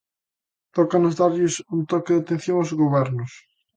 [0.77, 3.31] Tócanos darlles un toque de atención aos Gobernos.